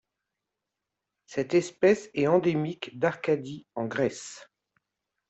[1.27, 4.49] Cette espèce est endémique d'Arcadie en Grèce.